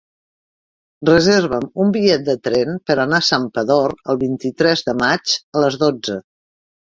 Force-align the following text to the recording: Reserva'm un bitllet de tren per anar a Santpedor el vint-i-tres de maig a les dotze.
Reserva'm 1.09 1.67
un 1.83 1.91
bitllet 1.97 2.23
de 2.29 2.35
tren 2.47 2.79
per 2.89 2.95
anar 3.03 3.19
a 3.23 3.27
Santpedor 3.29 3.95
el 4.13 4.19
vint-i-tres 4.25 4.83
de 4.89 4.95
maig 5.05 5.35
a 5.59 5.63
les 5.65 5.77
dotze. 5.85 6.17